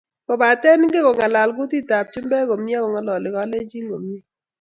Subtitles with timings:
[0.27, 4.19] kobate ingen ko ngalal kutit ab chumbek komie ko ngololi kalenjin komie